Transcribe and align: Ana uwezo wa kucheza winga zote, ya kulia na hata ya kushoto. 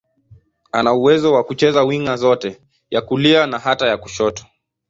Ana 0.71 0.93
uwezo 0.93 1.33
wa 1.33 1.43
kucheza 1.43 1.83
winga 1.83 2.15
zote, 2.15 2.61
ya 2.89 3.01
kulia 3.01 3.47
na 3.47 3.59
hata 3.59 3.87
ya 3.87 3.97
kushoto. 3.97 4.45